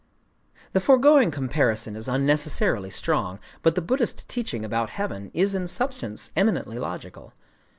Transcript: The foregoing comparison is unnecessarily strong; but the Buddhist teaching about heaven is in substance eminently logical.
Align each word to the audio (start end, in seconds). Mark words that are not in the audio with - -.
The 0.73 0.79
foregoing 0.79 1.29
comparison 1.29 1.95
is 1.95 2.07
unnecessarily 2.07 2.89
strong; 2.89 3.39
but 3.61 3.75
the 3.75 3.83
Buddhist 3.83 4.27
teaching 4.27 4.65
about 4.65 4.89
heaven 4.89 5.29
is 5.31 5.53
in 5.53 5.67
substance 5.67 6.31
eminently 6.35 6.79
logical. 6.79 7.33